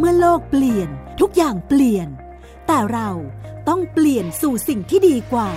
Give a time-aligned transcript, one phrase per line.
[0.00, 0.88] เมื่อโลกเปลี่ยน
[1.20, 2.08] ทุกอย่างเปลี่ยน
[2.66, 3.10] แต่เรา
[3.68, 5.50] ต้องเปลี่ยนสู่สิ่งที่ดีกว่า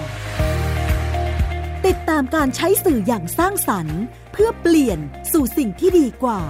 [1.85, 4.01] ติดตามการใช้สื่ออย่างสร้างสรรค์
[4.31, 4.99] เพื่อเปลี่ยน
[5.31, 6.41] สู่สิ่งที่ดีกว่า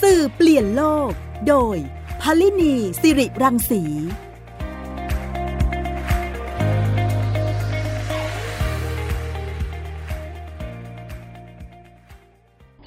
[0.00, 1.10] สื่อเปลี่ยนโลก
[1.48, 1.76] โดย
[2.22, 3.82] พลินีสิริรังสี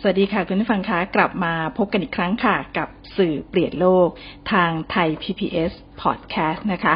[0.02, 2.88] สวัสดีค่ะคุณผู้ฟังคะกลับมาพบกันอีกครั้งค่ะ กับ
[3.18, 4.08] สื่อเปลี่ยนโลก
[4.52, 6.94] ทางไทย PPS Podcast นะคะ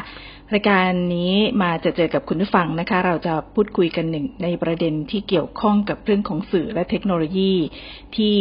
[0.53, 7.53] รายการนี้มาจะเจอกับคุณผู้ฟังนะคะ เราจะพูดคุยกันหนึ่งในประเด็นที่เกี่ยวข้องกับเรื่องของสื่อและเทคโนโลยี
[8.17, 8.37] ที่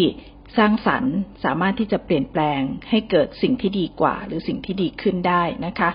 [0.59, 1.15] สร้างสรรค์
[1.45, 2.61] สามารถที่จะเปลี่ยนแปลง
[2.91, 5.91] ให้เกิดสิ่งที่ดีกว่า หรือสิ่งที่ดีขึ้นได้นะคะ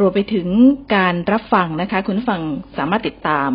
[0.00, 0.48] รวมไปถึง
[0.96, 2.42] การรับฟังนะคะ คุณผู้ฟัง
[2.78, 3.50] สามารถติดตาม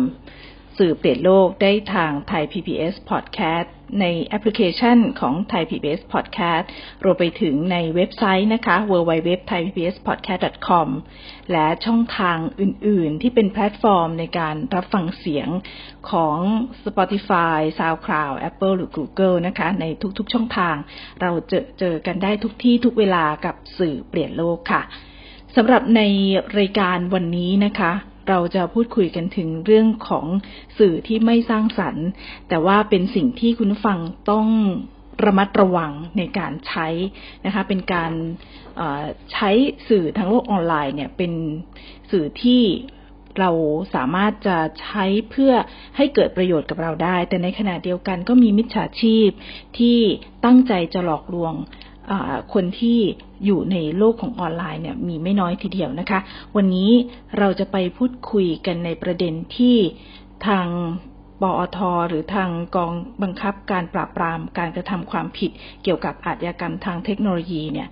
[0.82, 3.68] สื่อเปลี่ยนโลกได้ทางไทย PBS Podcast
[4.00, 6.64] ในแอปพลิเคชันของไทย PBS Podcast
[7.04, 10.88] รวมไปถึงในเว็บไซต์นะคะ www.thaipbspodcast.com
[11.52, 15.48] และช่องทางอื่น ๆ ที่เป็นแพลตฟอร์มในการรับฟังเสียง
[16.10, 16.36] ของ
[16.84, 19.84] Spotify, SoundCloud, Apple หรือ Google นะคะ ใน
[20.18, 20.76] ทุก ๆ ช่องทาง
[21.20, 24.82] เราเจอเจอกันได้ทุกที่ทุกเวลากับสื่อเปลี่ยนโลกค่ะ
[25.56, 26.00] สำหรับใน
[26.58, 27.92] รายการวันนี้นะคะ
[28.28, 30.26] เราจะพูดคุยกันถึงเรื่องของ
[30.78, 32.06] สื่อที่ไม่สร้างสรรค์
[32.48, 33.98] แต่ว่าเป็นสิ่งที่คุณฟัง
[34.30, 34.48] ต้อง
[35.24, 36.88] ระมัดระวังในการใช้
[37.44, 38.12] นะคะ เป็นการ
[39.32, 39.50] ใช้
[39.88, 41.32] สื่อทางโลกออนไลน์เนี่ยเป็น
[42.10, 42.62] สื่อที่
[43.40, 43.50] เรา
[43.94, 45.52] สามารถจะใช้เพื่อ
[45.96, 49.28] ให้เกิดประโยชน์กับเราได้ แต่ในขณะเดียวกันก็มีมิจฉาชีพ
[49.78, 49.98] ที่
[50.44, 51.54] ตั้งใจจะหลอกลวง
[52.54, 52.98] คนที่
[53.44, 56.20] อยู่ในโลกของออนไลน์เนี่ยมีไม่น้อยทีเดียวนะคะ
[56.56, 56.90] วันนี้
[57.38, 59.76] เราจะไปพูดคุยกันในประเด็นที่
[60.46, 60.68] ทาง
[61.42, 65.50] ปอทหรือทางกองบังคับการปราบปรามการกระทำความผิด
[65.82, 67.88] เกี่ยวกับอาชญากรรมทางเทคโนโลยีเนี่ย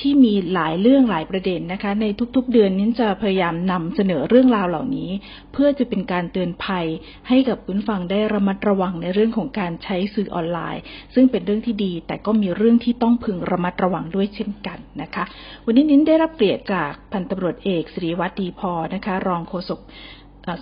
[0.00, 2.06] ที่มีหลายเรื่องหลายประเด็นนะคะ ใน
[2.36, 5.10] ทุกๆเดือนนี้จะพยายามนำเสนอเรื่องราวเหล่านี้
[5.52, 6.86] เพื่อจะเป็นการเตือนภัย
[7.28, 10.82] ให้กับคุณฟังได้ระมัดระวังในเรื่องของการใช้สื่อออนไลน์
[11.14, 15.24] ซึ่งเป็นเรื่องที่ดี แต่ก็มีเรื่องที่ต้องพึงระมัดระวังด้วยเช่นกันนะคะ
[15.64, 19.80] วันนี้นิ้นได้รับเกียรติจากพันตำรวจเอกสิริวัตรดีพอนะคะ รองโฆษก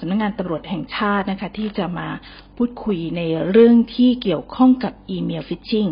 [0.01, 2.09] สำนักงานตำรวจแห่งชาตินะคะ ที่จะมา
[2.57, 5.87] พูดคุยในเรื่องที่เกี่ยวข้องกับอีเมล phishing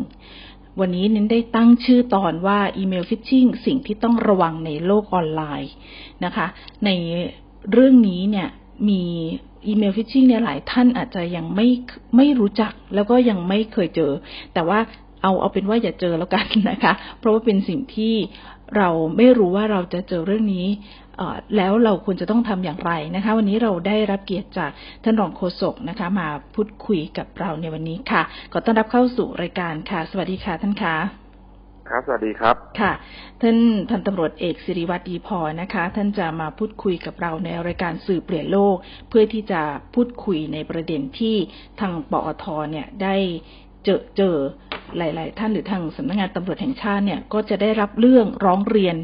[0.81, 5.73] วันนี้นิ้นได้ตั้งชื่อตอนว่าอีเมล phishing สิ่งที่ต้องระวังในโลกออนไลน์
[6.25, 6.47] นะคะ
[6.85, 6.91] ใน
[7.73, 8.49] เรื่องนี้เนี่ย
[8.89, 9.03] มี
[9.67, 11.69] อีเมลฟิชชิงเนี่ยหลายท่านอาจจะยังไม่
[12.17, 14.13] ไม่รู้จักแล้วก็ยังไม่เคยเจอ
[14.55, 14.79] แต่ว่า
[15.23, 18.15] เอาเอาเป็นว่าอย่าเจอแล้วกันนะคะ เพราะว่าเป็นสิ่งที่
[18.77, 20.67] เราไม่รู้ว่าเราจะเจอเรื่องนี้
[21.57, 24.71] แล้วเราควรจะต้องทำอย่างไรนะคะ วันนี้เราได้รับเกียรติจาก
[25.05, 28.23] ท่านรองโฆษกนะคะ มาพูดคุยกับเราในวันนี้ค่ะ
[28.53, 30.97] ขอต้อนรับเข้าสู่รายการค่ะ สวัสดีค่ะท่านคะ
[31.91, 32.93] ครับ สวัสดีครับ ค่ะ
[33.43, 33.59] ท่าน
[33.91, 38.77] พันตำรวจเอกสิริวัตรดีพอนะคะ ท่านจะมาพูดคุยกับเราในรายการสื่อเปลี่ยนโลก
[39.09, 39.63] เพื่อที่จะ
[39.95, 41.37] พูดคุยในประเด็นที่
[41.81, 43.17] ทางปอทเนี่ยได้
[43.87, 44.35] เจอเจอ
[44.99, 48.97] หลาย ๆ ท่านหรือทางสำนักงงานตำรวจแห่งชาติเนี่ยก็จะได้รับเรื่องร้องเรียน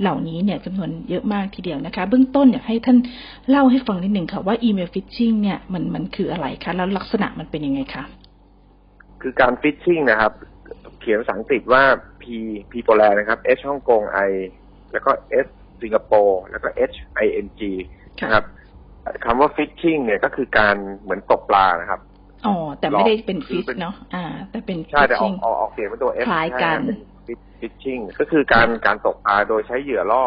[0.00, 2.98] เหล่านี้เนี่ยจำนวนเยอะมากทีเดียวนะคะ เบื้องต้นอยากให้ท่าน
[3.48, 8.04] เล่าให้ฟังนิดหนึ่งค่ะว่าอีเมลฟิชชิงเนี่ยมันมันคืออะไรคะแล้วลักษณะมันเป็นยังไงคะ
[9.22, 10.32] คือการฟิชชิงนะครับ
[11.00, 11.82] เขียนภาษาอังกฤษว่า
[12.22, 12.24] P
[12.70, 14.32] P ตัวแรนะครับ H ฮ่องกง I
[14.92, 15.10] แล้วก็
[15.44, 15.46] S
[15.82, 17.60] สิงคโปร์แล้วก็ H I N G
[18.22, 18.44] นะครับ
[19.24, 22.00] คำว่า phishing เนี่ยก็คือการเหมือนตกปลานะครับ
[22.46, 26.78] อ๋อ แต่ไม่ได้เป็น fish เนาะอ่า แต่เป็นใช่แต่ออกออกเสียงเป็นตัว F คล้ายกัน
[27.60, 30.24] phishing ก็คือการการตกปลาโดยใช้เหยื่อล่อ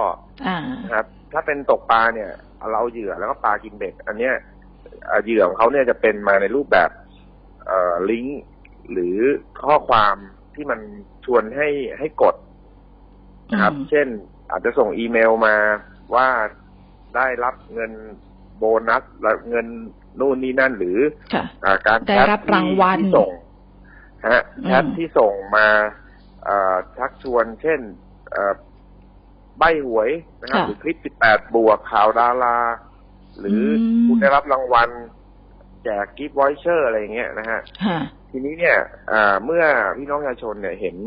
[0.48, 0.58] อ่า
[0.94, 2.32] ครับ ถ้าเป็นตกปลาเนี่ย
[2.72, 4.36] เราเหยื่อแล้วก็ปลากินเบ็ด อันเนี้ย
[5.24, 6.90] เหยื่อของเขาเนี่ยจะเป็นมาในรูปแบบ
[7.66, 8.42] เอ่อลิงก์
[8.92, 9.18] หรือ
[9.66, 10.16] ข้อความ
[10.56, 10.80] ที่มัน
[11.26, 11.70] ชวนให้
[12.00, 12.36] ให้กด
[13.52, 14.08] นะครับ เช่น
[14.52, 15.56] อาจจะส่งอีเมลมา
[16.16, 16.28] ว่า
[17.16, 17.92] ได้รับเงิน
[18.58, 19.04] โบนัส
[19.50, 19.68] เงิน
[20.20, 20.98] นู่นนี่นั่นหรือ
[21.88, 23.32] การแชทที่ส่ง
[24.30, 25.68] ฮะแชทที่ส่งมา
[26.98, 27.80] ชักชวน เช่น
[29.58, 30.10] ใบหวย
[30.42, 32.58] นะครับหรือคลิปสิบแปดบวกข่าวดารา
[33.40, 33.62] หรือ
[34.06, 34.90] คุณได้รับรางวัล
[35.84, 37.62] แจก gift voucher อะไรเงี้ยนะฮะ
[38.30, 38.78] ทีนี้เนี่ย
[39.46, 39.64] เมื่อ
[39.98, 40.98] พี่น้องประชาชนเนี่ยเห็น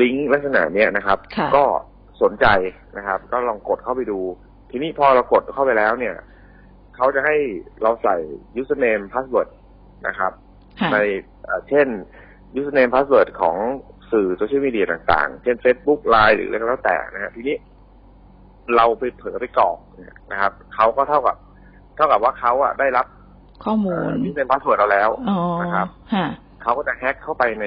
[0.00, 1.18] ลิงก์ลักษณะเนี้ยนะครับ
[1.56, 1.64] ก็
[2.22, 2.46] สนใจ
[2.96, 4.20] นะครับ ก็ลองกดเข้าไปดู
[4.70, 6.14] ทีนี้พอเรากดเข้าไปแล้วเนี่ย
[6.96, 7.36] เขาจะให้
[7.82, 8.16] เราใส่
[8.60, 9.48] username password
[10.06, 10.32] นะครับ
[10.92, 10.96] ใน
[11.68, 11.88] เช่น
[12.60, 13.56] username password ของ
[14.12, 17.56] สื่อโซเชียลมีเดียต่างๆ เช่น Facebook Line หรืออะไรก็แล้วแต่นะฮะทีนี้
[18.76, 19.78] เราไปเผลอไปกรอก
[20.32, 21.36] นะครับเขาก็เท่ากับ
[21.96, 23.06] เท่ากับว่าเขาอะได้รับ
[23.64, 25.10] ข้อมูล username password เราแล้ว
[25.62, 25.88] นะครับ
[26.62, 27.66] เขาก็จะแฮ็กเข้าไปใน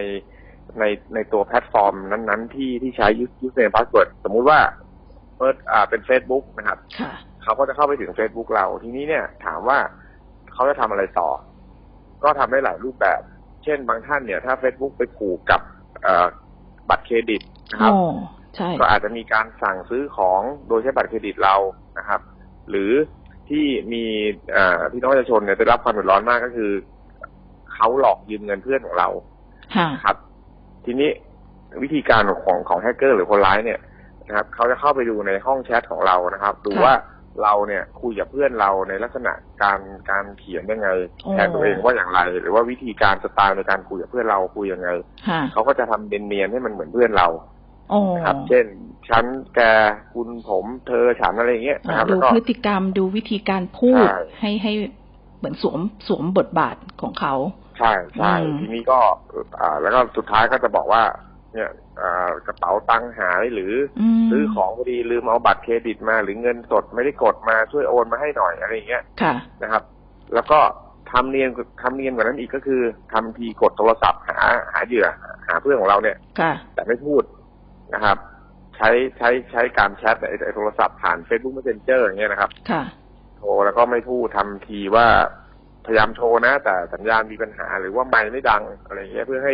[0.80, 0.84] ใน
[1.14, 3.08] ในตัวแพลตฟอร์มนั้น ๆ ที่ที่ใช้
[3.46, 4.60] username password สมมุติว่า
[5.38, 7.12] เปิดอ่าเป็น Facebook นะครับค่ะ
[7.48, 9.80] เขาก็จะเข้าไปถึง Facebook เรา ทีนี้เนี่ย ถามว่า
[10.54, 11.30] เขาจะทำอะไรต่อ
[12.24, 13.20] ก็ทำได้หลายรูปแบบ
[13.64, 15.62] เช่นบางท่านเนี่ย ถ้า Facebook ไปผูกกับ
[16.04, 16.28] เอ่อ
[16.90, 17.42] บัตรเครดิต
[17.72, 18.00] นะครับโอ้
[18.56, 21.56] ใช่ก็อาจจะมีการสั่งซื้อของโดยใช้บัตรเครดิตเรา
[21.98, 22.22] นะครับ
[22.70, 22.92] หรือ
[23.50, 24.04] ที่มี
[24.52, 26.72] เอ่อพี่น้องประชาชนเนี่ยได้รับความเดือดร้อนมากก็คือ
[27.74, 29.10] เขาหลอกยืมเงินเพื่อนของเรา
[29.76, 30.16] ค่ะครับ
[30.86, 31.10] ทีนี้
[31.84, 33.80] วิธีการของของแฮกเกอร์หรือคนร้ายเนี่ย
[34.28, 36.94] นะครับเขาจะเข้าไปดูในห้องแชทของเรานะครับ ดูค่ะว่า
[37.44, 39.80] เราเนี่ยคุยกับเพื่อนเราในลักษณะการ
[40.10, 40.90] การเขียนยังไง
[41.24, 44.90] โอ้แทนตัวเองว่าอย่างไร หรือว่าวิธีการสไตล์ในการคุยกับเพื่อนเราคุยยังไง
[45.28, 47.28] ค่ะเขาก็จะทำเนียนๆให้มันเหมือนเพื่อนเรา
[47.90, 48.66] โอ้นะครับ เช่น
[49.10, 49.26] ฉัน
[49.56, 49.62] แก
[50.14, 54.74] คุณผมเธอฉันอะไรอย่างเงี้ยนะครับดูแล้วก็พฤติกรรมดูวิธีการพูดใช่ให้ให้
[55.38, 57.34] เหมือนสวมสวมบทบาทของเขา
[57.80, 59.00] ใช่ใช่อืมทีนี้ก็
[59.60, 61.04] อ่าแล้วก็สุดท้ายก็จะบอกว่า
[61.54, 61.70] เนี่ย
[62.02, 69.34] อ่ากระเป๋าตังค์หายหรืออืมซื้อของพอดีลืมเอาบัตรเครดิตมา หรือเงินสดไม่ได้กดมาช่วยโอนมาให้หน่อยอะไรอย่างเงี้ยค่ะ
[69.64, 69.84] นะครับ
[70.34, 70.60] แล้วก็
[71.12, 71.50] ทำเนียน
[71.82, 72.82] ทำเนียนกว่านั้นอีกก็คือ
[73.14, 74.38] ทำทีกดโทรศัพท์หา
[74.74, 75.08] หาเหยื่อ
[75.48, 77.24] หาเพื่อนของเราเนี่ยค่ะแต่ไม่พูด
[77.94, 78.18] นะครับ
[78.78, 82.84] ใช้ใช้ใช้การแชทไอ้ไอ้โทรศัพท์ผ่าน Facebook Messenger อย่างเงี้ยนะครับค่ะ
[83.38, 85.08] โทรแล้วก็ไม่พูดทำทีว่า
[85.86, 89.54] พยายามโทรนะ แต่สัญญาณมีปัญหาหรือว่าไมค์ไม่ดังอะไรอย่างเงี้ยเพื่อให้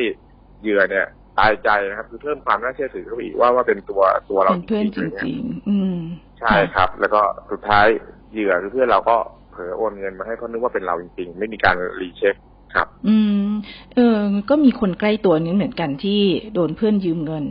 [0.61, 1.07] เหยื่อเนี่ย
[1.39, 5.97] ตายใจนะครับ คือเพิ่มความน่าเชื่อถือเข้าไปอีกว่าว่าเป็นตัวตัวเราเป็นเพื่อนจๆะไงี้ยริงๆอืม
[6.39, 7.21] ใช่ครับ แล้วก็
[7.51, 7.85] สุดท้าย
[8.31, 9.15] เหยื่อคือเพื่อนเราก็
[9.51, 12.35] เผลอโอนเงินมาให้เพราะนึกว่าเป็นเราจริงๆ ไม่มีการรีเช็ค
[12.75, 13.15] ครับ อื
[13.45, 13.49] ม
[13.95, 14.17] เออ
[14.49, 16.21] ก็มีคนใกล้ตัวนี้เหมือนกันที่
[16.53, 17.45] โดนเพื่อนยืมเงิน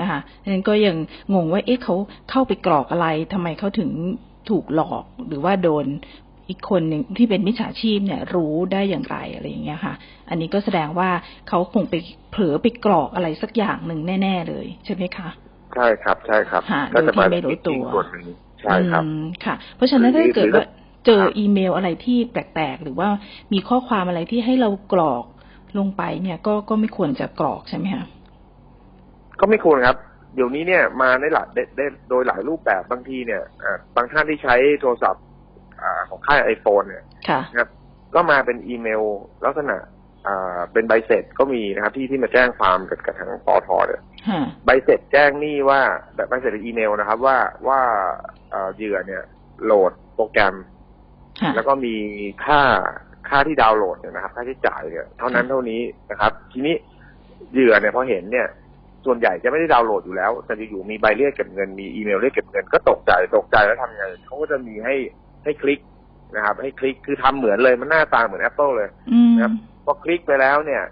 [0.00, 0.96] นะคะดังนั้นก็ยัง
[1.34, 1.94] งงว่าเอ๊ะเขา
[2.30, 3.90] เข้าไปกรอกอะไรทำไมเขาถึง
[4.50, 5.86] ถูกหลอกหรือว่าโดน
[6.48, 9.94] อีกคนหนึ่งที่เป็นมิจฉาชีพเนี่ยรู้ได้อย่างไรอะไรอย่างเงี้ยค่ะ
[10.30, 11.10] อันนี้ก็แสดงว่า
[11.48, 11.94] เขาคงไป
[12.30, 15.28] เผลอไปกรอกอะไรสักอย่างหนึ่งแน่ ๆ เลยใช่ไหมคะ
[15.74, 18.26] ใช่ครับ ใช่ครับค่ะก็จะมาโดยที่ไม่รู้ตัวส่วนหนึ่ง
[18.62, 20.66] ใช่ครับอืมค่ะ เพราะฉะนั้นหรือถ้าเกิดหรือว่า
[21.06, 23.08] เจอครับอีเมลอะไรที่แปลกๆ หรือว่า
[23.52, 25.24] มีข้อความอะไรที่ให้เรากรอก
[25.78, 28.06] ลงไปเนี่ยก็ก็ไม่ควรจะกรอกใช่ไหมคะ
[29.40, 29.96] ก็ไม่ควรครับ
[30.34, 35.24] เดี๋ยวนี้เนี่ยมาในหลายได้ได้โดยหลายรูปแบบบางทีเนี่ยอ่าบางท่านที่ใช้โทรศัพท์
[35.82, 37.70] อ่าของค่ายไอโฟนเนี่ยค่ะนะครับ
[38.14, 39.02] ก็มาเป็นอีเมล
[39.44, 39.76] ลักษณะ
[40.26, 45.80] อ่าเป็นใบเสร็จก็มีนะครับ ที่ที่มาแจ้งความกับกับทางปอทเนี่ยฮะใบเสร็จแจ้งหนี้ว่า
[46.16, 47.38] แบบใบเสร็จในอีเมลนะครับ ว่า
[47.68, 47.80] ว่า
[48.50, 49.22] เอ่อเหยื่อเนี่ย
[49.64, 50.56] โหลดโปรแกรม
[51.42, 51.94] ฮะแล้วก็มี
[52.44, 52.60] ค่า
[53.28, 55.80] ค่าที่ดาวน์โหลดเนี่ยนะครับ ค่าใช้จ่ายเนี่ยเท่านั้นเท่านี้
[56.10, 56.74] นะครับ ทีนี้
[57.52, 58.46] เหยื่อเนี่ยพอเห็นเนี่ย
[59.06, 64.94] ส่วนใหญ่จะไม่ได้ดาวน์โหลดอยู่แล้วแต่อยู่ๆมีใบเรียกเก็บเงินมีอีเมลเรียกเก็บเงินก็ตกใจตกใจแล้วทำไงเขาก็จะมีให้
[65.46, 65.80] ให้คลิก
[66.36, 69.52] นะครับ ให้คลิกคือทำเหมือนเลยมันหน้าตาเหมือน Apple เลยอืมครับ
[69.84, 70.82] พอคลิกไปแล้วเนี่ย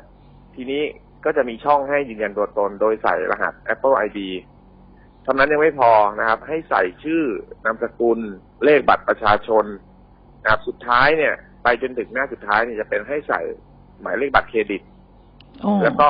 [0.54, 0.82] ทีนี้
[1.24, 4.18] ก็จะมีช่องให้ยืนยันตัวตน โดยใส่รหัส Apple ID
[5.22, 7.22] เท่านั้นยังไม่พอนะครับ ให้ใส่ชื่อ
[7.64, 8.18] นามสกุล
[8.64, 9.64] เลขบัตรประชาชน
[10.42, 13.40] นะครับสุดท้ายเนี่ย ไปจนถึงหน้าสุดท้ายเนี่ยจะเป็นให้ใส่
[14.00, 14.82] หมายเลขบัตรเครดิต
[15.62, 16.08] โอ้แล้วก็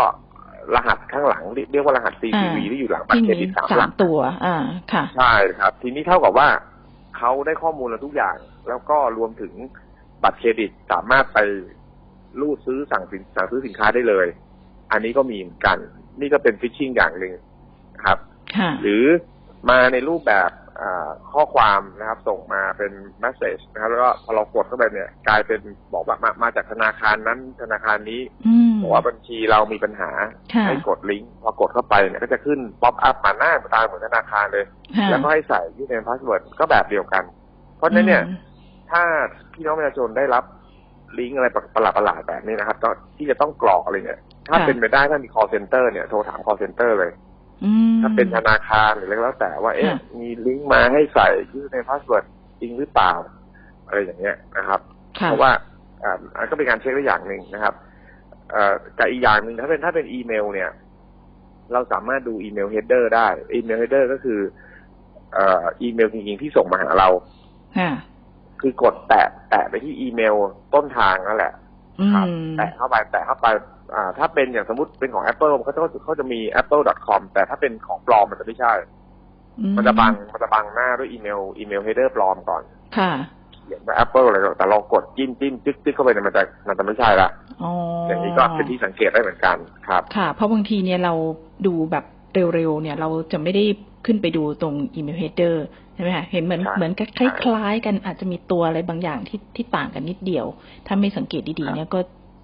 [0.75, 1.43] รหัสข้างหลัง
[1.73, 4.57] เรียกว่ารหัส CVV อ่าที่อยู่หลังบัตรเครดิตสามหสาลัมกตัว อ่า
[4.93, 6.49] ค่ะ ใช่ครับ ทีนี้เท่ากับว่า
[7.19, 8.37] เขาได้ข้อมูลเราทุกอย่าง
[8.69, 9.53] แล้วก็รวมถึง
[10.23, 11.39] บัตรเครดิตสามารถไป
[12.41, 14.27] รูดซื้อสั่งสินสั่งซื้อสินค้าได้เลย
[14.91, 15.79] อันนี้ก็มีเหมือนกัน
[16.21, 17.33] นี่ก็เป็น phishing อย่างหนึ่ง
[17.95, 18.19] นะครับ
[18.55, 19.05] ค่ะหรือ
[19.71, 20.64] มาในรูปแบบอ่า
[21.33, 22.93] ข้อความนะครับ ส่งมาเป็น
[23.25, 25.61] message นะครับ แล้วก็พอเรากดเข้าไปเนี่ย กลายเป็น
[25.95, 30.11] บอกว่ามามาจากธนาคารนั้นธนาคารนี้อืมบอกว่าบัญชีเรามีปัญหา
[30.55, 34.65] ค่ะให้กดลิงก์พอกดเข้าไปเนี่ยก็จะขึ้น pop-up มาหน้าตาเหมือนธนาคารเลย
[34.97, 37.25] ค่ะแล้วก็ให้ใส่ username password ก็แบบเดียวกัน
[37.77, 38.39] เพราะฉะนั้นเนี่ยอืม
[38.91, 39.03] ถ้า
[39.53, 40.45] พี่น้องประชาชนได้รับ
[41.19, 47.34] ลิงก์อะไรประหลาดประหลาดๆแบบนี้นะครับก็ที่จะต้องกรอกอะไรเนี่ย ถ้าค่ะเป็นไปได้ถ้ามี call center เนี่ยโทรถาม call center เลยอืม
[48.01, 52.25] ถ้าเป็นธนาคารหรืออะไรก็แล้วแต่ว่าเอ๊ะค่ะมีลิงก์มาให้ใส่ username password
[52.61, 53.13] จริงหรือเปล่า
[53.87, 54.81] อะไรอย่างเงี้ยนะครับ
[55.19, 55.51] ค่ะเพราะว่า
[56.03, 57.75] อ่าอันก็เป็นการเช็คได้อย่างหนึ่งนะครับ
[58.51, 60.71] เอ่อกับอีกอย่างหนึ่งถ้าเป็นถ้าเป็นอีเมล เนี่ย
[61.73, 64.41] เราสามารถดู email header ได้ email header ก็คือ
[65.35, 67.09] เอ่ออีเมลจริงๆที่ส่งมาหาเรา
[67.79, 67.91] ค่ะ
[68.61, 70.35] คือกดแตะแตะไปที่อีเมล
[70.75, 71.64] ต้นทางนั่นแหละอื
[72.15, 73.47] ครับแตะเข้าไปแตะเข้าไป
[73.95, 78.73] อ่าถ้าเป็นอย่างสมมติเป็นของ Apple เขาจะเขาจะมี apple.com แต่ถ้าเป็นของปลอมมันจะไม่ใช่
[79.77, 82.63] มันจะบังมันจะบังหน้าด้วยอีเมล email header ปลอมก่อน
[82.99, 83.13] ค่ะ
[83.55, 87.29] เขียนว่า Apple อะไรแต่เรากดจิ้มจิ้มจึ๊กจึ๊กเข้าไปเนี่ยมันจะมันจะไม่ใช่ละ
[87.63, 87.73] อ๋อ
[88.07, 89.57] ออย่างนี้ก็เป็นที่สังเกตได้เหมือนกัน
[89.89, 91.15] ครับ ค่ะ เพราะบางทีเนี่ยเรา
[91.67, 92.05] ดูแบบ
[92.55, 93.65] เร็วๆเนี่ย เราจะไม่ได้
[94.07, 100.47] ขึ้นไปดูตรง email header ใช่ไหมคะเห็นเหมือนใช่เหมือนกับคล้ายๆกันอาจจะมีตัวอะไรบางอย่างที่ที่ต่างกันนิดเดียว
[100.87, 102.01] ถ้าไม่สังเกตดีๆเนี่ยก็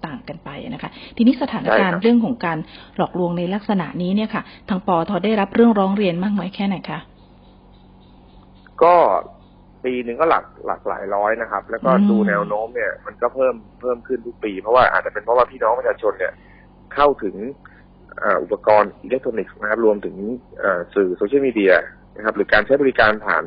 [0.07, 2.57] ต่างกันไปนะคะ ทีนี้สถานการณ์เรื่องของการ
[2.97, 6.99] หลอกลวงในลักษณะนี้เนี่ยค่ะ ทางปอทอได้รับเรื่องร้องเรียนมากน้อยแค่ไหนคะ
[8.83, 8.93] ก็
[9.83, 16.33] ปีหนึ่งก็หลักหลักหลายร้อยนะครับ แล้วก็ดูแนวโน้มเนี่ย มันก็เพิ่มเพิ่มขึ้นทุกปี เพราะว่าอาจจะเป็นเพราะว่าพี่น้องประชาชนเนี่ย
[16.93, 17.35] เข้าถึง
[18.43, 20.15] อุปกรณ์อิเล็กทรอนิกส์นะครับรวมถึง
[20.95, 21.73] สื่อโซเชียลมีเดีย
[22.15, 23.43] นะครับหรือการใช้บริการผ่าน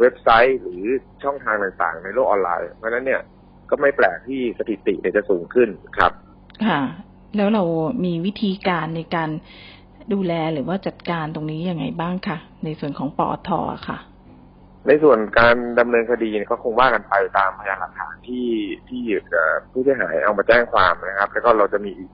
[0.00, 0.84] เว็บไซต์ หรือ
[1.22, 3.22] ช่องทางต่างๆ ในโลกออนไลน์ เพราะฉะนั้นเนี่ย
[3.70, 5.68] ก็ไม่แปลกที่สถิติเนี่ยจะสูงขึ้น
[5.98, 6.12] ครับ
[6.66, 6.80] ค่ะ
[7.36, 7.64] แล้วเรา
[8.04, 9.30] มีวิธีการในการ
[10.12, 13.50] ดูแลหรือว่าจัดการตรงนี้ยังไงบ้างคะในส่วนของปอท
[13.88, 13.98] ค่ะ
[14.88, 18.46] ในส่วนการดำเนินคดีก็คงว่ากันไปตามพยานหลักฐานที่
[18.88, 19.02] ที่
[19.70, 22.10] ผู้เสียหายเอามาแจ้งความนะครับ แล้วก็เราจะมีอีก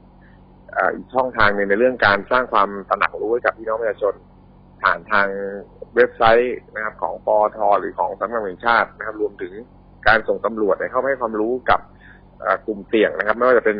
[1.14, 4.14] ช่องทางหนึ่งในเรื่องการสร้างความตระหนักรู้ให้กับพี่น้องประชาชน
[4.84, 5.28] ผ่านทาง
[5.96, 9.52] เว็บไซต์นะครับ ของปอทหรือของสำนักงานแห่งชาตินะครับ รวมถึง
[10.06, 11.80] การส่งตำรวจเข้าให้ความรู้กับ
[12.66, 13.78] กลุ่มเสี่ยงนะครับ ไม่ว่าจะเป็น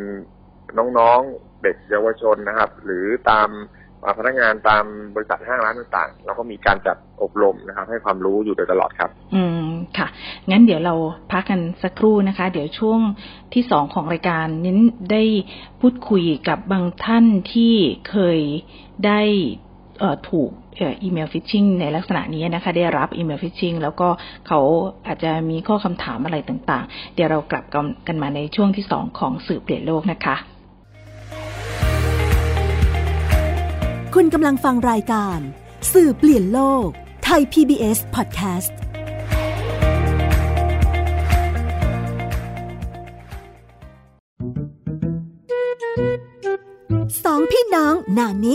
[0.99, 3.49] น้องๆเด็กเยาวชนนะครับ หรือตาม
[4.19, 9.67] พนักงานตามบริษัทห้างร้านต่างๆเราก็มีการจัดอบรมนะครับ ให้ความรู้อยู่โดยตลอดครับ อืม
[9.99, 10.07] ค่ะ
[10.51, 10.95] งั้นเดี๋ยวเรา
[11.31, 13.01] พักกันสักครู่นะคะ เดี๋ยวช่วง
[13.55, 14.75] ที่สองของรายการนี้
[15.13, 15.25] ได้
[15.81, 17.75] พูดคุยกับบางท่านที่
[18.11, 18.41] เคย
[19.07, 19.21] ได้
[20.31, 20.51] ถูก
[21.03, 24.09] email phishing ในลักษณะนี้นะคะ ได้รับ email phishing แล้วก็
[24.49, 24.61] เขา
[25.07, 27.65] อาจจะมีข้อคำถามอะไรต่างๆ เดี๋ยวเรากลับ
[28.07, 30.37] กันมาในช่วงที่สองของสื่อเปลี่ยนโลกนะคะ
[34.15, 35.39] คุณกำลังฟังรายการ
[35.93, 36.87] สื่อเปลี่ยนโลก
[37.25, 38.73] ไทย PBS Podcast
[47.25, 48.55] สองพี่น้องนานิ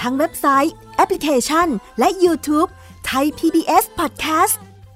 [0.00, 2.68] ทั้งเว็บไซต์ แอปพลิเคชัน และ YouTube
[3.06, 4.54] ไทย PBS Podcast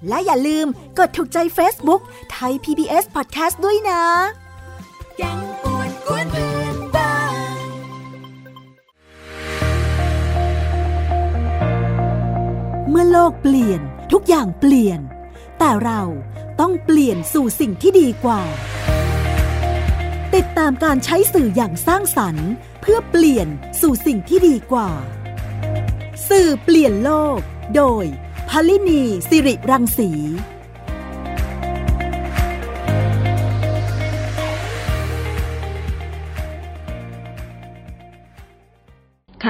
[0.09, 0.67] และอย่าลืม
[0.99, 2.01] กดถูกใจ Facebook
[2.33, 4.03] ไทย PBS Podcast ด้วยนะ
[5.17, 6.77] แกงป่วนกวนเพื่อน
[12.91, 13.81] เมื่อโลกเปลี่ยน
[14.13, 15.01] ทุกอย่างเปลี่ยน
[15.59, 16.03] แต่เรา
[16.61, 18.41] ต้องเปลี่ยนสู่สิ่งที่ดีกว่า
[20.37, 23.49] ติดตามการใช้สื่ออย่างสร้างสรรค์ เพื่อเปลี่ยน
[23.81, 24.91] สู่สิ่งที่ดีกว่า
[26.29, 27.39] สื่อเปลี่ยนโลก
[27.77, 28.05] โดย
[28.49, 30.11] พลินีสิริรังสี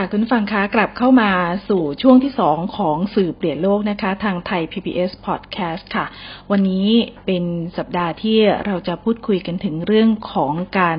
[0.00, 1.30] ค่ะคุณฟังคะกลับเข้ามา
[1.68, 6.06] สู่ช่วงที่สองของสื่อเปลี่ยนโลกนะคะ ทางไทย PBS Podcast ค่ะ
[6.50, 6.88] วันนี้
[7.26, 7.44] เป็น
[7.78, 10.98] สัปดาห์ที่เราจะพูดคุยกันถึงเรื่องของการ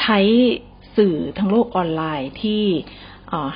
[0.00, 0.18] ใช้
[0.96, 2.62] สื่อทางโลกออนไลน์ที่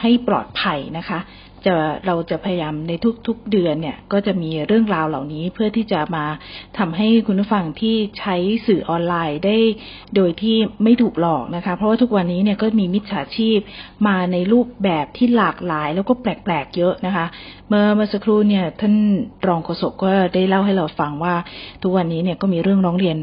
[0.00, 1.18] ให้ปลอดภัยนะคะ
[1.66, 2.92] จะเราจะพยายามใน
[3.26, 6.24] ทุกๆเดือนเนี่ยก็จะมีเรื่องราวเหล่านี้เพื่อที่จะมา
[6.78, 9.56] ทำให้คุณผู้ฟังที่ใช้สื่อออนไลน์ได้
[10.16, 13.58] โดยที่ไม่ถูกหลอกนะคะ เพราะว่าทุกวันนี้เนี่ยก็มีมิจฉาชีพ
[14.06, 17.26] มาในรูปแบบที่หลากหลายแล้วก็แปลกๆเยอะนะคะ
[17.68, 18.94] เมื่อเมื่อสักครู่เนี่ยท่าน
[19.46, 21.34] รองโฆษกก็ได้เล่าให้เราฟังว่า
[21.82, 23.18] ทุกวันนี้เนี่ยก็มีเรื่องร้องเรียน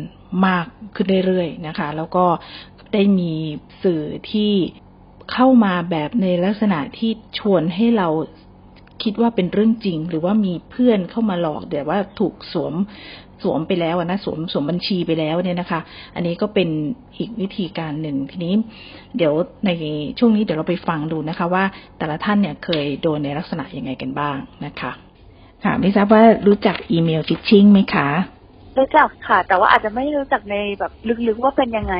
[0.47, 2.25] มากขึ้นเรื่อยๆนะคะ แล้วก็
[2.93, 3.31] ได้มี
[3.83, 4.51] สื่อที่
[5.33, 8.07] เข้ามาแบบในลักษณะที่ชวนให้เรา
[9.03, 12.73] คิดว่าเป็นเรื่องจริง หรือว่ามีเพื่อนเข้ามาหลอกแต่ว่าถูกสวม
[13.43, 15.79] สวมไปแล้วนะสวมสวมบัญชีไปแล้วเนี่ยนะคะ
[16.15, 16.69] อันนี้ก็เป็น
[17.17, 18.53] อีกวิธีการหนึ่งทีนี้
[19.17, 19.33] เดี๋ยว
[19.65, 19.69] ใน
[20.19, 21.63] ช่วงนี้เดี๋ยวเราไปฟังดูนะคะ ว่า
[21.97, 24.91] แต่ละท่านเนี่ยเคยโดนในลักษณะยังไงกันบ้างนะคะ
[25.63, 28.07] ค่ะไม่ทราบว่ารู้จัก email phishing ไหมคะ
[28.77, 30.91] รู้จักค่ะ แต่ว่าอาจจะไม่รู้จักในแบบ
[31.27, 31.95] ลึกๆว่าเป็นยังไง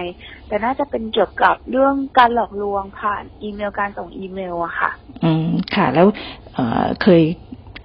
[0.48, 4.92] แต่น่าจะเป็นเกี่ยวกับเรื่องการหลอกลวงผ่านอีเมลการส่งอีเมลอะค่ะ
[5.24, 6.08] อืมค่ะ แล้ว
[6.56, 7.24] เเคย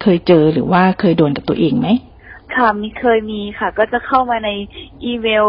[0.02, 1.88] เคยเจอหรือว่าเคยโดนกับตัวเองไหม
[2.54, 4.50] ค่ะมีเคยมีค่ะ ก็จะเข้ามาใน
[5.04, 5.46] อีเมล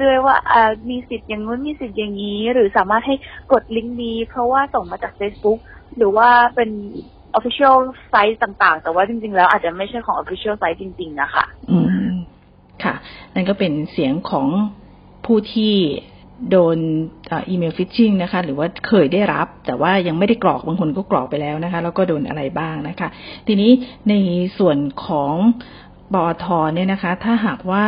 [0.00, 3.14] เรื่อยๆว่าอ่ามีสิทธิ์อย่างนู้นมีสิทธิ์อย่างนี้ หรือสามารถให้
[3.52, 5.58] กดลิงก์นี้ เพราะว่าส่งมาจาก Facebook
[5.96, 6.70] หรือว่าเป็น
[7.38, 7.76] official
[8.12, 12.14] site ต่างๆ แต่ว่าจริงๆ แล้วอาจจะไม่ใช่ของ official site จริง ๆ นะคะ อืม
[12.84, 12.94] ค่ะ
[13.34, 14.48] นั่นก็เป็นเสียงของ
[15.24, 15.74] ผู้ที่
[16.50, 16.78] โดน
[17.32, 23.08] อีเมลฟิชชิงนะคะ หรือว่าเคยได้รับ แต่ว่ายังไม่ได้กรอกบางคนก็กรอกไปแล้วนะคะ แล้วก็โดนอะไรบ้างนะคะ
[23.46, 23.70] ทีนี้
[24.08, 24.14] ใน
[24.58, 25.32] ส่วนของ
[26.14, 27.84] บอทเนี่ยนะคะ ถ้าหากว่า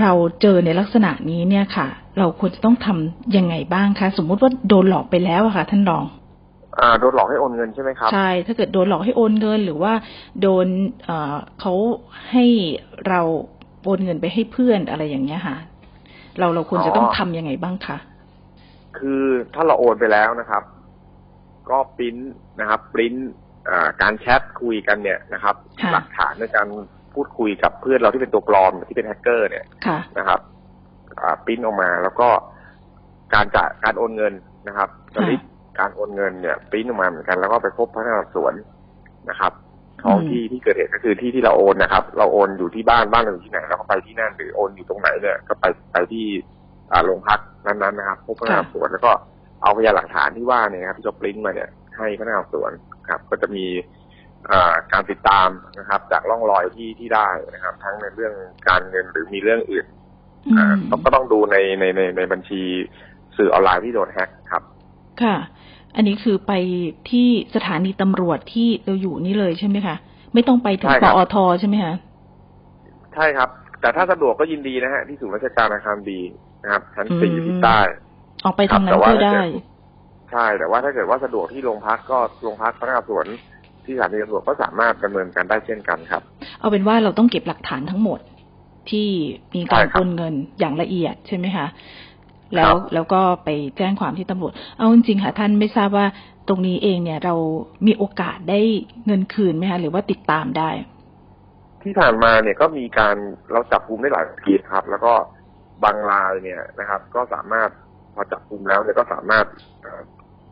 [0.00, 6.04] เราเจอในลักษณะนี้เนี่ยค่ะ เราควรจะต้องทำยังไงบ้างคะสมมุติว่าโดนหลอกไปแล้วอะค่ะ ท่านรอง
[6.80, 9.92] อ่าโดนหลอกให้โอนเงินใช่ไหมครับใช่ถ้าเกิดโดนหลอกให้โอนเงิน หรือว่า
[10.40, 10.66] โดน
[11.04, 11.74] เอ่อเขา
[12.30, 12.44] ให้
[13.08, 13.20] เรา
[13.84, 15.56] โอนเงินไปให้เพื่อนอะไรอย่างเงี้ยค่ะ
[16.38, 17.98] เราเราควรจะต้องทำยังไงบ้างคะ
[18.98, 20.62] คือถ้าเราโอนไปแล้วนะครับ
[21.70, 22.16] ก็ปริ้น
[22.60, 23.14] นะครับปริ้น
[23.70, 26.66] อ่าการแชทคุยกันเนี่ยนะครับค่ะหลักฐานในการ
[27.14, 30.40] พูดคุยกับเพื่อนเราที่เป็นตัวปลอมที่เป็นแฮกเกอร์เนี่ยค่ะนะครับ
[31.20, 32.28] อ่าปริ้นออกมาแล้วก็
[33.34, 34.34] การจ่ายการโอนเงิน
[34.68, 35.40] นะครับสลิป
[35.78, 38.54] การโอนเงินเนี่ยปริ้นออกมาเหมือนกันแล้วก็ไปพบพนักงานสอบสวน
[39.30, 39.52] นะครับ
[40.04, 46.24] ท้องที่ที่เกิดเหตุก็คือที่ที่เราโอนนะครับ เราโอนอยู่ที่บ้านบ้านเราอยู่ที่ไหนเราก็ไปที่นั่นหรือโอนอยู่ตรงไหนเนี่ยก็ไปไปที่
[46.92, 49.12] อ่าโรงพักนั้นๆนะครับพบพนักงานสอบสวนแล้วก็
[49.62, 52.72] เอาพยานหลักฐานที่ว่าเนี่ยครับที่เราปริ้นมาเนี่ย ให้พนักงานสอบสวน
[53.08, 53.66] ครับ ก็จะมี
[54.50, 58.34] อ่าการติดตามนะครับ จากร่องรอยที่ที่ได้นะครับ ทั้งในเรื่อง
[58.68, 59.86] การเงินหรือมีเรื่องอื่น
[60.46, 62.62] อือ่ามต้องก็ต้องดูในในในในบัญชี
[63.36, 64.62] สื่อออนไลน์ที่โดนแฮ็กครับ
[65.22, 65.36] ค่ะ
[65.96, 66.52] อันนี้คือไป
[67.10, 69.96] ที่สถานีตำรวจที่เราอยู่นี่เลยใช่ไหมคะ
[70.34, 71.94] ไม่ต้องไปถึงใช่ปครับอทใช่ไหมคะ
[73.14, 73.48] ใช่ครับ
[73.80, 76.18] แต่ถ้าสะดวกก็ยินดีนะฮะ ที่ศูนย์ราชการอาคารบี
[76.62, 77.80] นะครับชั้นสี่อืมที่ใต้
[78.44, 79.40] ออกไปทางนั้แต่นว่าก็ได้
[80.30, 83.26] ใช่ แต่ว่าถ้าเกิดว่าสะดวกที่โรงพักก็โรงพักพนักงานสอบสวน
[83.84, 86.22] ที่สถานีตำรวจก็สามารถดำเนินการได้เช่นกันครับ
[86.60, 88.20] เอาเป็นว่าเราต้องเก็บหลักฐานทั้งหมด
[88.90, 89.08] ที่
[89.54, 91.66] มีการใช่ครับโอนเงินอย่างละเอียดใช่ไหมคะ
[92.54, 96.06] แล้วครับแล้วก็ไปแจ้งความที่ตำรวจ เอาจริงๆค่ะท่านไม่ทราบว่า
[96.48, 97.34] ตรงนี้เองเนี่ยเรา
[97.86, 98.60] มีโอกาสได้
[99.06, 100.70] เงินคืนไหมคะหรือว่าติดตามได้
[101.82, 103.16] ที่ผ่านมาเนี่ยก็มีการ
[103.52, 105.12] เราจับกุมได้หลายทีครับ แล้วก็
[105.84, 107.70] บางรายเนี่ยนะครับ ก็สามารถ
[108.14, 109.46] พอจับกุมแล้วเนี่ยก็สามารถ
[109.82, 110.00] เอ่อ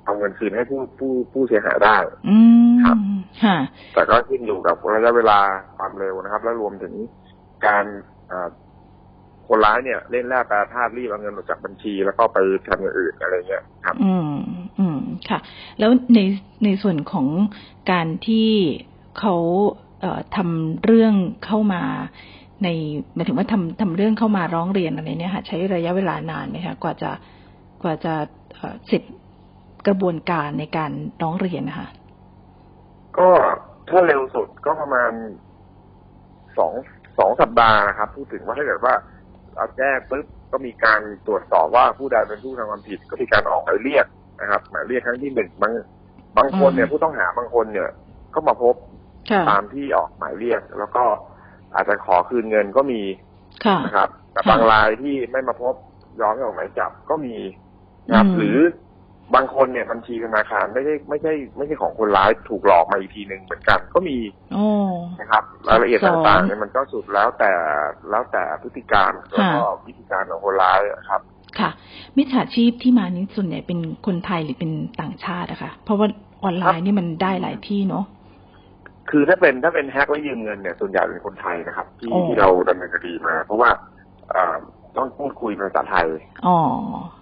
[0.04, 1.96] เอาเงินคืนให้ผู้ผู้ผู้เสียหายได้
[2.28, 2.38] อื
[2.70, 2.96] มครับ
[3.44, 3.56] ค่ะ
[3.94, 5.40] แต่ก็ขึ้นอยู่กับระยะเวลา
[5.76, 6.94] ความเร็วนะครับ และรวมถึง
[7.66, 7.84] การ
[8.28, 8.48] เอ่อ
[9.48, 14.32] คนร้ายเนี่ยเล่นแร่แปรธาตุรีบเอาเงินออกจากบัญชี แล้วก็ไปทำอย่างอื่นอะไรเงี้ยครับ อืม
[14.78, 15.38] อืมค่ะ
[15.78, 16.20] แล้วใน
[16.64, 17.26] ในส่วนของ
[17.90, 18.50] การที่
[19.18, 19.36] เขา
[20.00, 21.82] เอ่อทำเรื่องเข้ามา
[22.64, 22.68] ใน
[23.14, 27.10] หมายถึงว่าทำทำเรื่องเข้ามาร้องเรียนอะไรเนี่ยค่ะใช้ระยะเวลานานไหมคะกว่าจะ
[27.82, 28.14] กว่าจะ
[28.54, 29.02] เอ่อเสร็จ
[29.86, 31.88] กระบวนการในการร้องเรียนนะคะ
[33.18, 33.28] ก็
[33.88, 35.12] ถ้าเร็วสุดก็ประมาณ
[36.58, 36.72] สอง
[37.18, 38.94] สองสัปดาห์ครับ พูดถึงว่าถ้าเกิดว่า
[39.58, 44.06] เอาแจ้งปุ๊บก็มีการตรวจสอบว่าผู้ใดเป็นผู้ทำความผิด ก็มีการออกหมายเรียก
[44.40, 45.72] นะครับหมายเรียกครั้งที่หนึ่งบาง
[46.36, 47.88] บางคนเนี่ยอืมผู้ต้องหาบางคนเนี่ย
[48.34, 48.74] ก็มาพบ
[49.30, 51.04] ค่ะตามที่ออกหมายเรียก แล้วก็
[51.74, 53.02] อาจจะขอคืนเงินก็มี
[53.64, 55.74] ค่ะนะครับ แต่ค่ะบางรายที่ไม่มาพบ
[56.20, 57.36] ย้อนไม่ออกหมายจับก็มี
[58.08, 58.58] นะครับอืมหรือ
[59.34, 64.16] บางคนเนี่ยบัญชีธนาคารไม่ใช่ไม่ใช่ไม่ใช่ของคนร้ายถูกหลอกมาอีกทีหนึ่งเหมือนกันก็มี
[64.54, 64.66] โอ้
[65.20, 67.52] นะครับรายละเอียดซับซ้อนต่างๆเนี่ยมันก็สุดแล้วแต่
[68.10, 71.20] แล้วแต่พฤติการแล้วก็วิธีการของคนร้ายอะครับ
[71.58, 71.70] ค่ะ
[72.16, 76.08] มิจฉาชีพที่มานี้ส่วนใหญ่เป็นคนไทยหรือเป็นต่างชาติอะคะเพราะว่า
[76.44, 78.04] ออนไลน์นี่มันได้หลายที่เนาะ
[79.10, 83.70] คือถ้าเป็นถ้าเป็นแฮกและยืมเงินเนี่ยส่วนใหญ่เป็นคนไทยนะครับ ที่อ๋อที่เราดำเนินคดีมา เพราะว่า
[84.30, 84.56] เอ่อ
[84.96, 86.08] ต้องพูดคุยเป็นภาษาไทย
[86.46, 86.58] อ๋อ
[86.92, 87.17] คค่ะรับ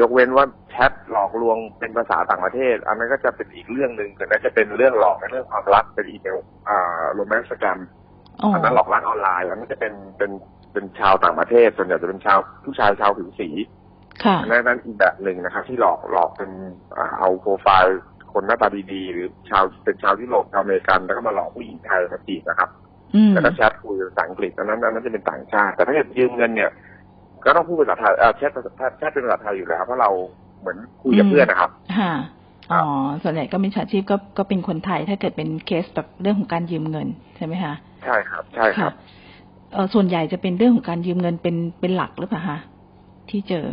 [0.00, 6.38] ยกเว้นว่าแชทหลอกลวงเป็นภาษาต่างประเทศ อันนั้นก็จะเป็นอีกเรื่องหนึ่งแต่น่าจะเป็นเรื่องหลอกในเรื่องความรักเป็นอีเมล
[6.68, 7.80] อ่า romance scam
[8.40, 10.30] อ๋ออันนั้นหลอกรักออนไลน์อันนั้นจะเป็นเป็น
[10.72, 13.48] เป็นชาวต่างประเทศส่วนใหญ่จะเป็นชาวผู้ชายชาวผิวสี
[14.24, 16.50] ค่ะอันนั้นนั้นอีกแบบหนึ่งนะครับ ที่หลอกหลอกเป็น
[16.96, 18.00] อ่าเอาโปรไฟล์
[18.32, 22.70] คนหน้าตาดีๆหรือชาวเป็นชาวยุโรปชาวอเมริกันแล้วก็มาหลอกผู้หญิงไทยมาจีบนะครับ
[23.14, 26.70] อืมแล้วก็แชทคุยภาษาอังกฤษอันนั้นอันนั้นจะเป็นต่างชาติ แต่ถ้าเกิดยืมเงินเนี่ย
[27.46, 30.10] ก็ต้องพูดภาษาไทยเอ่อแชทภาษาแชทเป็นภาษาไทยอยู่แล้วเพราะเรา
[30.60, 32.12] เหมือนคุยกับเพื่อนนะครับค่ะ
[32.72, 32.82] อ๋อ
[33.22, 38.92] ส่วนใหญ่ก็มิจฉาชีพก็ก็เป็นคนไทยถ้าเกิดเป็นเคสแบบเรื่องของการยืมเงินใช่ไหมคะใช่ครับ ใช่ครับ
[39.72, 42.58] เออส่วนใหญ่จะเป็นเรื่องของการยืมเงินเป็นเป็นหลักหรือเปล่าคะ
[43.30, 43.66] ที่เจอ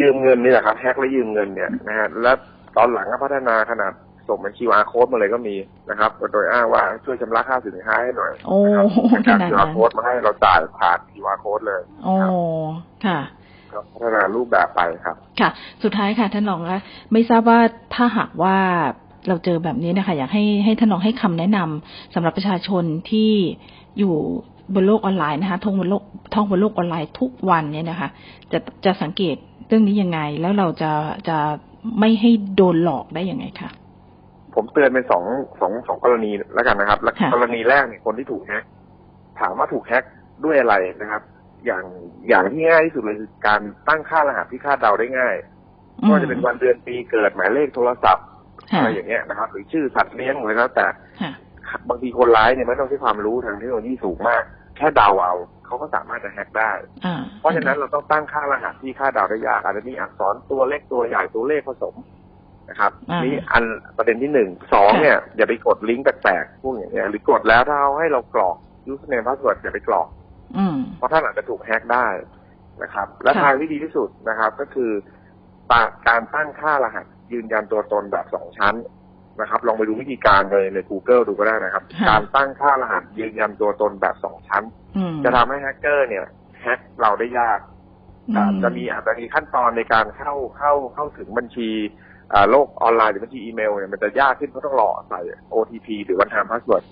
[0.00, 2.32] ยืมเงินนี่แหละครับแฮกและยืมเงินเนี่ยนะฮะและ
[2.76, 3.92] ตอนหลังก็พัฒนาขนาด
[4.30, 5.56] ส่งเป็น QR code มาเลยก็มี
[5.90, 8.86] นะครับโดยอ้างว่าช่วยชำระค่าสินค้าให้หน่อยโอ้นะครับ
[9.26, 12.14] ขนาด QR นั้น code มาให้เราจ่ายผ่าน QR code เลยโอ้
[13.06, 13.20] ค่ะ
[13.72, 15.50] ก็พัฒนารูปแบบไปครับ ค่ะ
[15.82, 16.80] สุดท้ายค่ะท่านรองคะ
[17.12, 17.60] ไม่ทราบว่า
[17.94, 18.56] ถ้าหากว่า
[19.28, 23.30] เราเจอแบบนี้นะคะ อยากให้ให้ท่านรองให้คำแนะนำสำหรับประชาชนที่
[23.98, 24.14] อยู่
[24.74, 26.02] บนโลกออนไลน์นะคะท่องบนโลก
[26.34, 28.08] ท่องบนโลกออนไลน์ทุกวันเนี่ยนะคะ
[28.52, 30.90] จะจะสังเกตเรื่องนี้ยังไง แล้วเราจะ
[31.28, 31.38] จะ
[32.00, 33.70] ไม่ให้โดนหลอกได้ยังไงคะ
[34.54, 35.24] ผมเตือนเป็นสอง
[35.60, 38.64] สองสองกรณีแล้วกันนะครับแล้วกรณีแรกเนี่ยคนที่ถูกแฮก
[39.40, 40.04] ถามว่าถูกแฮก
[40.44, 41.22] ด้วยอะไรนะครับ
[41.66, 41.84] อย่าง
[42.28, 45.34] อย่างที่ง่ายที่สุดเลยคือการตั้งค่ารหัสที่คาดเดาได้ง่าย
[45.96, 48.26] ไม่ว่าจะเป็นวันเดือนปีเกิดหมายเลขโทรศัพท์
[48.76, 50.86] อะไรอย่างเงี้ยนะครับ หรือชื่อสัตว์เลี้ยงอะไรก็แล้วแต่
[51.88, 54.42] บางทีคนร้ายเนี่ยไม่ต้องใช้ความรู้ทางเทคโนโลยีสูงมาก
[54.76, 55.34] แค่เดาเอา
[55.66, 56.72] เขาก็สามารถจะแฮกได้
[57.40, 61.94] เพราะฉะนั้นเราต้องตั้งค่ารหัสที่คาดเดาได้ยากอาจจะมีอักษรตัวเล็กตัวใหญ่ตัวเลขผสม
[62.70, 62.92] นะครับ
[63.24, 63.64] นี่อัน
[63.96, 68.56] ประเด็นที่หนึ่งสองเนี่ยอย่าไปกดลิงก์แปลกๆพวกอย่างเงี้ยหรือกดแล้วถ้าเอาให้เรากรอก
[68.92, 70.08] username password อย่าไปกรอก
[70.96, 72.06] เพราะท่านอาจจะถูกแฮกได้
[72.82, 74.90] นะครับ และทางที่ดีที่สุดนะครับ ก็คือ
[76.08, 78.74] การตั้งค่ารหัสยืนยันตัวตนแบบสองชั้น
[79.40, 84.64] นะครับลองไปดูวิธีการเลยใน Google ดูก็ได้นะครับ การตั้งค่ารหัสยืนยันตัวตนแบบสองชั้น
[85.24, 86.24] จะทำให้แฮกเกอร์เนี่ย
[86.62, 87.60] แฮกเราได้ยาก
[88.62, 91.70] จะมีอาจจะมีขั้นตอนในการเข้าเข้าเข้าถึงบัญชี
[92.50, 95.20] โลกออนไลน์หรือบัญชีอีเมลเนี่ยมันจะยากขึ้นเพราะต้องรอใส่
[95.54, 96.84] OTP หรือ one time password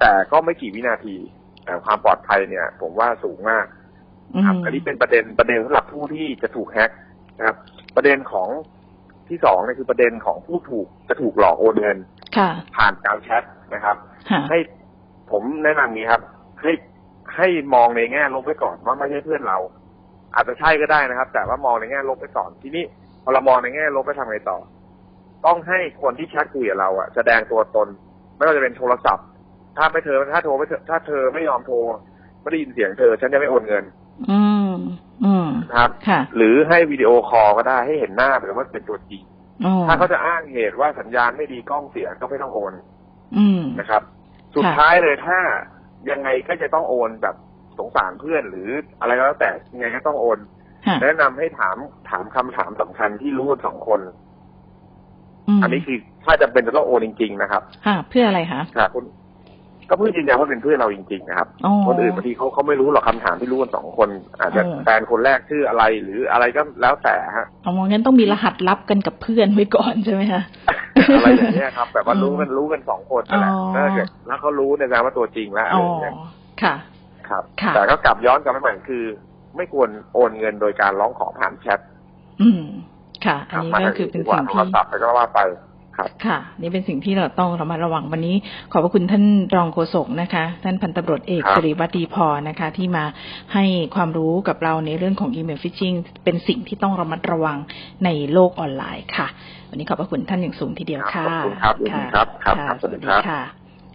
[0.00, 1.16] แต่ก็ไม่กี่วินาที
[1.64, 3.66] แต่ความปลอดภัยเนี่ย ผมว่าสูงมาก
[4.46, 6.90] ครับอันนี้เป็นประเด็นประเด็นสำหรับผู้ที่จะถูกแฮก
[7.38, 7.56] นะครับ
[7.96, 8.48] ประเด็นของ
[9.28, 11.98] ที่สองเนี่ยคือประเด็นของผู้ถูกจะถูกหลอกโอนเงิน
[12.76, 13.42] ผ่านการแชท
[13.74, 13.96] นะครับ
[14.50, 14.58] ให้
[15.30, 16.22] ผมแนะนำนี้ครับ
[16.62, 16.72] ให้
[17.36, 19.58] ให้มองในแง่ลบไว้ก่อนว่าไม่ใช่เพื่อนเรา
[20.34, 24.58] อาจจะใช่ก็ได้นะครับ แต่ว่ามองในแง่ลบไว้ก่อนทีนี้พ อเรามองในแง่ลบไปทำไงต่อ
[25.46, 27.88] ต้องให้คนที่แชทคุยกับเราอะแสดงตัวตน
[28.36, 29.26] ไม่ว่าจะเป็นโทรศัพท์
[29.76, 31.76] ถ้าไม่เธอถ้าโทรไม่ถ้าเธอไม่ยอมโทร
[32.42, 33.84] ไม่ได้ยินเสียงเธอ ฉันจะไม่โอนเงิน
[34.30, 34.72] อืม
[35.24, 35.90] อืมครับ
[36.36, 39.22] หรือให้วิดีโอคอลก็ได้ให้เห็นหน้าหรือว่าเป็นตัวจริง
[39.86, 42.72] ถ้าเขาจะอ้างเหตุว่าสัญญาณไม่ดีกล้องเสียก็ไม่ต้องโอน
[43.36, 44.02] อืมนะครับ
[44.56, 45.38] สุดท้ายเลยถ้า
[46.10, 47.36] ยังไงก็จะต้องโอนแบบ
[47.78, 50.38] สงสารเพื่อนหรืออะไรก็แล้วแต่ยังไงก็ต้องโอน
[51.02, 51.76] แนะนำให้ถาม
[52.10, 54.00] ถามคำถามสำคัญที่รู้กันสองคน
[55.62, 59.04] อันนี้คือถ้าจะเป็นจะต้องโอนจริง ๆ นะครับค่ะเพื่ออะไรคะครับคุณ
[59.88, 61.48] ก็เพื่อยืนยันว่าเป็นเพื่อนเราจริงๆนะครับ
[61.86, 64.08] คนอื่นบางทีเขาเขาไม่รู้หรอกคำถามที่รู้กันสองคน
[64.40, 70.42] อาจจะแฟนคนแรกชื่ออะไรหรืออะไรก็แล้วแต่ฮะอ๋องั้นต้องมีรหัสลับกันกับเพื่อนไว้ก่อนใช่ไหมคะ
[71.16, 73.52] อะไรอย่างเงี้ยครับแบบว่ารู้กันรู้กันสองคนนั่นแหละ
[74.26, 76.14] แล้วเขารู้ในการว่าตัวจริงแล้วอะไรอย่างเงี้ย
[76.62, 76.74] ค่ะ
[77.28, 77.42] ครับ
[77.74, 79.04] แต่ก็กลับย้อนกลับไปใหม่คือ
[79.56, 81.80] ไม่ควรโอนเงินโดยการร้องขอผ่านแชท
[82.42, 82.62] อืม
[83.26, 84.58] ค่ะ อันนี้ก็คือเป็นสิ่งที่
[84.88, 85.40] ไปก็ว่าไป
[85.96, 88.36] ครับค่ะ นี่เป็นสิ่งที่เราต้องระมัดระวังวันนี้
[88.72, 93.04] ขอบพระคุณท่านรองโฆษกนะคะ ท่านพันตำรวจเอกศิริวัฒน์ ดีพอนะคะ ที่มา
[93.54, 95.92] ให้ความรู้กับเราในเรื่องของ email phishing
[96.24, 97.58] เป็นสิ่งที่ต้องระมัดระวัง
[98.04, 99.26] ในโลกออนไลน์ค่ะ
[99.70, 101.74] วันนี้ขอบพระคุณท่านอย่างสูงทีเดียวค่ะขอบคุณครับ
[102.14, 103.42] ครับครับสวัสดีครับค่ะ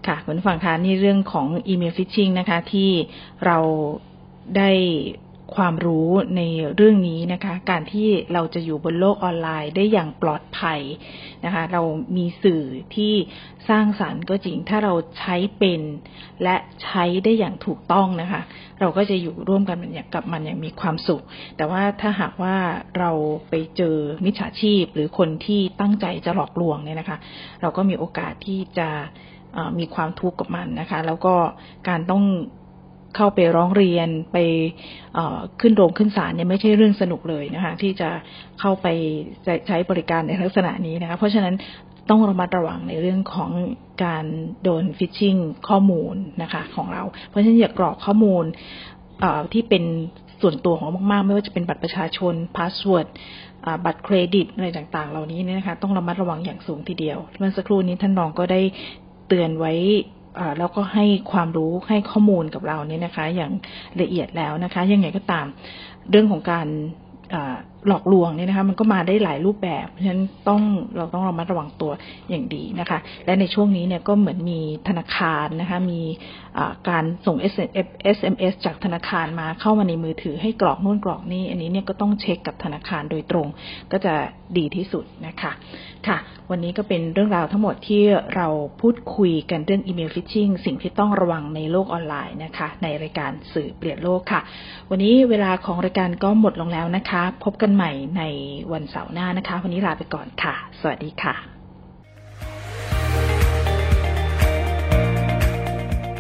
[0.07, 2.89] ค่ะคุณฟังคะนี่เรื่องของอีเมลฟิชชิงนะคะ ที่
[3.45, 3.57] เรา
[4.57, 4.71] ได้
[5.55, 6.41] ความรู้ใน
[6.75, 10.79] เรื่องนี้นะคะ การที่เราจะอยู่บนโลกออนไลน์ได้อย่างปลอดภัย
[11.45, 11.81] นะคะ เรา
[12.17, 12.63] มีสื่อ
[12.95, 13.13] ที่
[13.69, 15.81] สร้างสารรค์ก็จริง ถ้าเราใช้เป็น
[16.43, 18.41] และใช้ได้อย่างถูกต้องนะคะ
[18.79, 19.77] เราก็จะอยู่ร่วมกัน
[20.13, 21.23] กับมันอย่างมีความสุข
[21.57, 22.55] แต่ว่าถ้าหากว่า
[22.99, 23.11] เรา
[23.49, 27.17] ไปเจอมิจฉาชีพ หรือคนที่ตั้งใจจะหลอกลวงเนี่ยนะคะ
[27.61, 28.89] เราก็มีโอกาสที่จะ
[29.79, 31.35] มีความทุกข์กับมันนะคะ แล้วก็
[31.89, 32.23] การต้อง
[33.15, 34.37] เข้าไปร้องเรียนไป
[35.61, 38.09] ขึ้นโรงขึ้นศาลเนี่ยไม่ใช่เรื่องสนุกเลยนะคะ ที่จะ
[38.59, 38.87] เข้าไป
[39.67, 41.55] ใช้บริการในลักษณะนี้นะคะ เพราะฉะนั้น
[42.09, 43.51] ต้องระมัดระวังในเรื่องของ
[44.03, 44.25] การ
[44.63, 45.35] โดนฟิชชิง
[45.67, 48.45] ข้อมูลนะคะ ของเรา เพราะฉะนั้นอย่ากรอกข้อมูล
[49.53, 49.83] ที่เป็น
[50.41, 53.07] ส่วนตัวของมาก ๆ ไม่ว่าจะเป็นบัตรประชาชน password
[53.85, 58.61] บัตรเครดิตอะไรต่างๆ เหล่านี้นะคะ ต้องระมัดระวังอย่างสูงทีเดียว เมื่อสักครู่นี้ท่านรองก็ได้
[59.27, 59.73] เตือนไว้
[60.59, 63.51] แล้วก็ให้ความรู้ให้ข้อมูลกับเราเนี่ยนะคะ อย่าง
[64.01, 65.45] ละเอียดแล้วนะคะ ยังไงก็ตาม
[66.09, 66.67] เรื่องของการ
[67.87, 70.61] หลอกลวงเนี่ยนะคะมันก็มาได้หลายรูปแบบเพราะฉะนั้นต้อง
[70.97, 71.91] เราต้องระมัดระวังตัว
[72.29, 76.01] อย่างดีนะคะ และในช่วงนี้เนี่ยก็เหมือนมีธนาคารนะคะมี
[76.89, 77.37] การส่ง
[78.17, 83.47] SMS จากธนาคารมาเข้ามาในมือถือให้กรอกนู่นกรอกนี่อันนี้เนี่ยก็ต้องเช็คกับธนาคารโดยตรง
[83.91, 84.13] ก็จะ
[84.57, 85.51] ดีที่สุดนะคะ
[86.07, 86.17] ค่ะ
[86.51, 88.03] วันนี้ก็เป็นเรื่องราวทั้งหมดที่
[88.35, 88.47] เรา
[88.81, 94.41] พูดคุยกันเรื่องอีเมลฟิชชิงสิ่งที่ต้องระวังในโลกออนไลน์นะคะ ในรายการสื่อเปลี่ยนโลกค่ะ
[94.89, 98.23] วันนี้เวลาของรายการก็หมดลงแล้วนะคะ พบกันใหม่ใน
[98.71, 101.35] วันเสาร์หน้านะคะ วันนี้ลาไปก่อนค่ะ สวัสดีค่ะ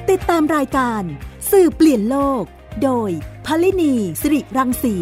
[0.09, 1.01] ติดตามรายการ
[1.51, 2.43] สื่อเปลี่ยนโลก
[2.83, 3.09] โดย
[3.45, 4.95] พลินีสิริรังสี